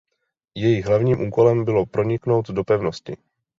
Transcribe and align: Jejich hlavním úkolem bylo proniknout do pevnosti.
Jejich 0.55 0.85
hlavním 0.85 1.21
úkolem 1.27 1.65
bylo 1.65 1.85
proniknout 1.85 2.47
do 2.47 2.63
pevnosti. 2.63 3.17